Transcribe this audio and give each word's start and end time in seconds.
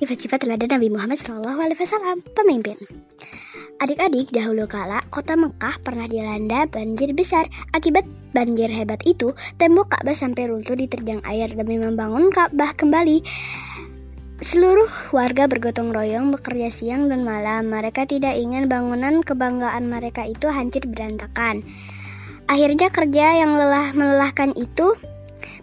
Sifat-sifat 0.00 0.48
teladan 0.48 0.80
Nabi 0.80 0.88
Muhammad 0.88 1.20
SAW, 1.20 2.24
pemimpin. 2.32 2.80
Adik-adik, 3.84 4.32
dahulu 4.32 4.64
kala 4.64 5.04
kota 5.12 5.36
Mekah 5.36 5.76
pernah 5.84 6.08
dilanda 6.08 6.64
banjir 6.64 7.12
besar. 7.12 7.44
Akibat 7.76 8.08
banjir 8.32 8.72
hebat 8.72 9.04
itu, 9.04 9.36
tembok 9.60 9.92
Ka'bah 9.92 10.16
sampai 10.16 10.48
runtuh 10.48 10.72
diterjang 10.72 11.20
air 11.28 11.52
demi 11.52 11.76
membangun 11.76 12.32
Ka'bah 12.32 12.72
kembali. 12.72 13.20
Seluruh 14.40 14.88
warga 15.12 15.44
bergotong 15.44 15.92
royong 15.92 16.32
bekerja 16.32 16.72
siang 16.72 17.12
dan 17.12 17.20
malam. 17.20 17.68
Mereka 17.68 18.08
tidak 18.08 18.40
ingin 18.40 18.72
bangunan 18.72 19.20
kebanggaan 19.20 19.84
mereka 19.84 20.24
itu 20.24 20.48
hancur 20.48 20.80
berantakan. 20.88 21.60
Akhirnya 22.48 22.88
kerja 22.88 23.36
yang 23.36 23.52
lelah 23.52 23.92
melelahkan 23.92 24.56
itu 24.56 24.96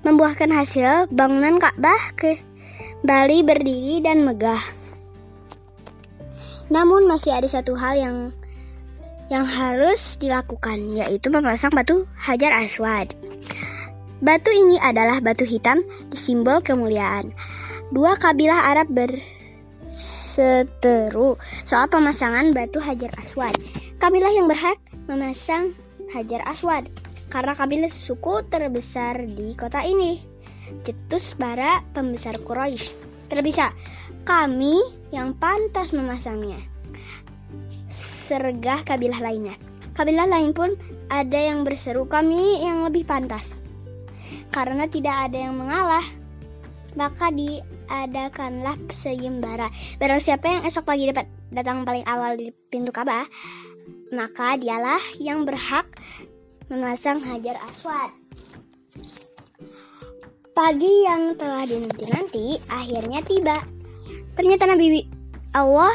membuahkan 0.05 0.53
hasil 0.53 1.09
bangunan 1.09 1.57
Ka'bah 1.57 2.13
ke 2.13 2.37
Bali 3.05 3.45
berdiri 3.45 4.01
dan 4.01 4.25
megah. 4.25 4.61
Namun 6.73 7.05
masih 7.07 7.31
ada 7.37 7.47
satu 7.47 7.77
hal 7.77 7.95
yang 7.95 8.17
yang 9.27 9.43
harus 9.43 10.15
dilakukan 10.17 10.95
yaitu 10.95 11.27
memasang 11.29 11.69
batu 11.75 12.07
Hajar 12.15 12.55
Aswad. 12.57 13.13
Batu 14.17 14.49
ini 14.49 14.81
adalah 14.81 15.21
batu 15.21 15.45
hitam 15.45 15.83
simbol 16.15 16.57
kemuliaan. 16.63 17.29
Dua 17.93 18.17
kabilah 18.17 18.73
Arab 18.73 18.89
berseteru 19.87 21.37
soal 21.67 21.85
pemasangan 21.91 22.49
batu 22.55 22.81
Hajar 22.81 23.13
Aswad. 23.21 23.53
Kabilah 24.01 24.33
yang 24.33 24.49
berhak 24.49 24.81
memasang 25.05 25.77
Hajar 26.11 26.41
Aswad 26.49 26.89
karena 27.27 27.53
kabilah 27.53 27.91
suku 27.91 28.41
terbesar 28.47 29.27
di 29.27 29.53
kota 29.53 29.83
ini. 29.83 30.36
Cetus 30.83 31.35
para 31.35 31.83
pembesar 31.91 32.39
Quraisy. 32.41 32.93
Terbisa, 33.27 33.75
kami 34.23 34.79
yang 35.11 35.35
pantas 35.35 35.91
memasangnya. 35.91 36.59
Sergah 38.27 38.83
kabilah 38.83 39.19
lainnya. 39.23 39.55
Kabilah 39.95 40.27
lain 40.27 40.51
pun 40.51 40.75
ada 41.07 41.39
yang 41.39 41.63
berseru 41.63 42.05
kami 42.05 42.63
yang 42.63 42.83
lebih 42.87 43.07
pantas. 43.07 43.55
Karena 44.51 44.87
tidak 44.87 45.27
ada 45.27 45.37
yang 45.47 45.55
mengalah, 45.59 46.03
maka 46.95 47.31
diadakanlah 47.31 48.75
seyembara. 48.91 49.67
Barang 49.99 50.19
siapa 50.19 50.45
yang 50.47 50.61
esok 50.67 50.87
pagi 50.87 51.09
dapat 51.11 51.27
datang 51.51 51.87
paling 51.87 52.03
awal 52.07 52.35
di 52.35 52.51
pintu 52.71 52.91
Ka'bah, 52.91 53.27
maka 54.11 54.55
dialah 54.59 55.01
yang 55.19 55.43
berhak 55.47 55.87
memasang 56.67 57.23
hajar 57.23 57.55
aswad. 57.71 58.26
Pagi 60.57 61.05
yang 61.05 61.37
telah 61.37 61.69
dinanti-nanti 61.69 62.57
akhirnya 62.65 63.21
tiba. 63.21 63.61
Ternyata 64.33 64.65
Nabi 64.65 65.05
Allah 65.53 65.93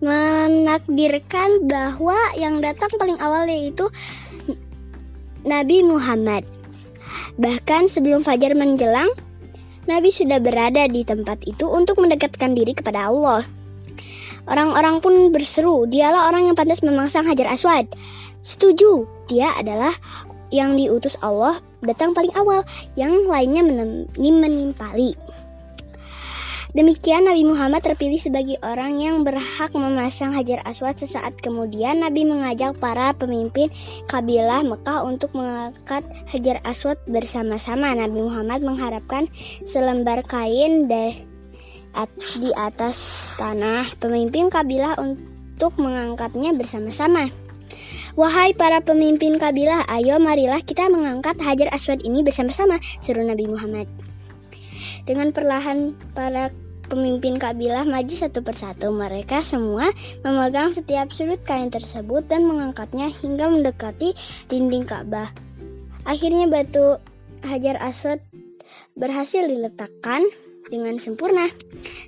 menakdirkan 0.00 1.68
bahwa 1.68 2.16
yang 2.32 2.64
datang 2.64 2.88
paling 2.96 3.20
awal 3.20 3.44
yaitu 3.44 3.92
Nabi 5.44 5.84
Muhammad. 5.84 6.48
Bahkan 7.36 7.92
sebelum 7.92 8.24
fajar 8.24 8.56
menjelang, 8.56 9.12
Nabi 9.84 10.08
sudah 10.08 10.40
berada 10.40 10.88
di 10.88 11.04
tempat 11.04 11.44
itu 11.44 11.68
untuk 11.68 12.00
mendekatkan 12.00 12.56
diri 12.56 12.72
kepada 12.72 13.12
Allah. 13.12 13.44
Orang-orang 14.48 15.04
pun 15.04 15.28
berseru, 15.28 15.84
dialah 15.84 16.32
orang 16.32 16.48
yang 16.48 16.56
pantas 16.56 16.80
memasang 16.80 17.28
hajar 17.28 17.52
aswad. 17.52 17.84
Setuju, 18.40 19.04
dia 19.28 19.52
adalah 19.60 19.92
yang 20.48 20.72
diutus 20.72 21.20
Allah 21.20 21.60
datang 21.86 22.12
paling 22.12 22.34
awal, 22.34 22.66
yang 22.98 23.24
lainnya 23.30 23.62
menimpali. 24.18 25.14
Demikian 26.76 27.24
Nabi 27.24 27.40
Muhammad 27.40 27.80
terpilih 27.80 28.20
sebagai 28.20 28.60
orang 28.60 29.00
yang 29.00 29.24
berhak 29.24 29.72
memasang 29.72 30.36
Hajar 30.36 30.60
Aswad 30.60 31.00
sesaat 31.00 31.40
kemudian 31.40 32.04
Nabi 32.04 32.28
mengajak 32.28 32.76
para 32.76 33.16
pemimpin 33.16 33.72
kabilah 34.12 34.60
Mekah 34.60 35.08
untuk 35.08 35.32
mengangkat 35.32 36.04
Hajar 36.28 36.60
Aswad 36.68 37.00
bersama-sama. 37.08 37.96
Nabi 37.96 38.20
Muhammad 38.20 38.60
mengharapkan 38.60 39.24
selembar 39.64 40.20
kain 40.28 40.84
di 40.84 42.50
atas 42.52 42.96
tanah 43.40 43.88
pemimpin 43.96 44.52
kabilah 44.52 45.00
untuk 45.00 45.72
mengangkatnya 45.80 46.52
bersama-sama. 46.52 47.45
Wahai 48.16 48.56
para 48.56 48.80
pemimpin 48.80 49.36
kabilah, 49.36 49.84
ayo 49.92 50.16
marilah 50.16 50.64
kita 50.64 50.88
mengangkat 50.88 51.36
Hajar 51.36 51.68
Aswad 51.68 52.00
ini 52.00 52.24
bersama-sama, 52.24 52.80
seru 53.04 53.20
Nabi 53.20 53.44
Muhammad. 53.44 53.84
Dengan 55.04 55.36
perlahan 55.36 55.92
para 56.16 56.48
Pemimpin 56.86 57.34
kabilah 57.34 57.82
maju 57.82 58.14
satu 58.14 58.46
persatu. 58.46 58.94
Mereka 58.94 59.42
semua 59.42 59.90
memegang 60.22 60.70
setiap 60.70 61.10
sudut 61.10 61.42
kain 61.42 61.66
tersebut 61.66 62.30
dan 62.30 62.46
mengangkatnya 62.46 63.10
hingga 63.10 63.50
mendekati 63.50 64.14
dinding 64.46 64.86
Ka'bah. 64.86 65.34
Akhirnya 66.06 66.46
batu 66.46 67.02
Hajar 67.42 67.82
Aswad 67.82 68.22
berhasil 68.94 69.42
diletakkan 69.50 70.22
dengan 70.70 71.02
sempurna. 71.02 71.50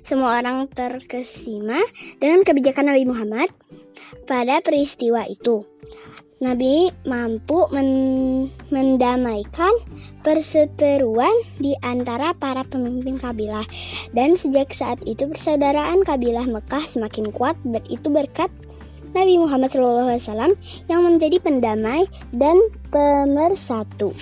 Semua 0.07 0.39
orang 0.39 0.71
terkesima 0.71 1.83
dengan 2.23 2.47
kebijakan 2.47 2.95
Nabi 2.95 3.03
Muhammad 3.03 3.51
pada 4.23 4.63
peristiwa 4.63 5.27
itu. 5.27 5.67
Nabi 6.39 6.87
mampu 7.03 7.67
men 7.75 7.91
mendamaikan 8.71 9.75
perseteruan 10.23 11.35
di 11.59 11.75
antara 11.83 12.31
para 12.31 12.63
pemimpin 12.63 13.19
kabilah 13.19 13.67
dan 14.15 14.39
sejak 14.39 14.71
saat 14.71 15.03
itu 15.03 15.27
persaudaraan 15.27 16.07
kabilah 16.07 16.47
Mekah 16.47 16.87
semakin 16.87 17.35
kuat 17.35 17.59
itu 17.91 18.07
berkat 18.07 18.47
Nabi 19.11 19.35
Muhammad 19.35 19.67
SAW 19.67 20.55
yang 20.87 21.01
menjadi 21.03 21.43
pendamai 21.43 22.07
dan 22.31 22.55
pemersatu. 22.87 24.15